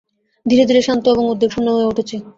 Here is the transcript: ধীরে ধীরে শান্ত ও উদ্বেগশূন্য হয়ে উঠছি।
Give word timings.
ধীরে 0.45 0.63
ধীরে 0.65 0.81
শান্ত 0.81 1.05
ও 1.11 1.21
উদ্বেগশূন্য 1.31 1.67
হয়ে 1.71 1.89
উঠছি। 1.91 2.15